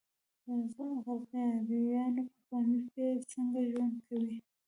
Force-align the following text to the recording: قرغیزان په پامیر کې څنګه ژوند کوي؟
قرغیزان 0.43 2.15
په 2.31 2.39
پامیر 2.47 2.83
کې 2.93 3.07
څنګه 3.31 3.59
ژوند 3.69 3.95
کوي؟ 4.07 4.35